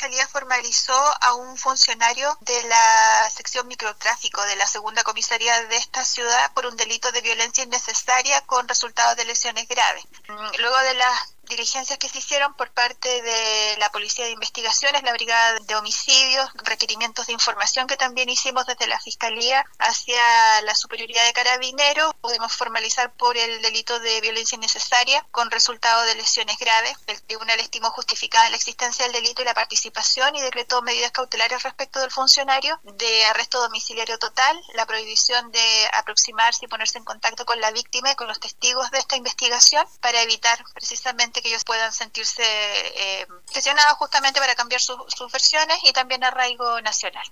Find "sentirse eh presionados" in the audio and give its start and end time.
41.92-43.98